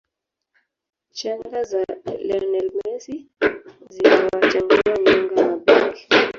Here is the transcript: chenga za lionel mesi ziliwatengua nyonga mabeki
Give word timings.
chenga 1.11 1.61
za 1.63 1.83
lionel 2.27 2.71
mesi 2.85 3.27
ziliwatengua 3.89 4.81
nyonga 5.05 5.35
mabeki 5.47 6.07